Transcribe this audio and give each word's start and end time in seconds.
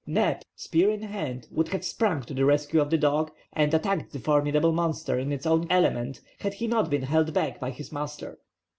Neb, 0.07 0.41
spear 0.55 0.89
in 0.89 1.03
hand, 1.03 1.47
would 1.51 1.67
have 1.67 1.85
sprung 1.85 2.23
to 2.23 2.33
the 2.33 2.43
rescue 2.43 2.81
of 2.81 2.89
the 2.89 2.97
dog, 2.97 3.31
and 3.53 3.71
attacked 3.71 4.11
the 4.11 4.17
formidable 4.17 4.71
monster 4.71 5.19
in 5.19 5.31
its 5.31 5.45
own 5.45 5.67
element, 5.69 6.21
had 6.39 6.55
he 6.55 6.65
not 6.65 6.89
been 6.89 7.03
held 7.03 7.31
back 7.35 7.59
by 7.59 7.69
his 7.69 7.91
master. 7.91 8.39